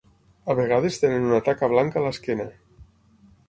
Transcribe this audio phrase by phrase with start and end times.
[0.53, 2.51] A vegades tenen una taca blanca a l'esquena.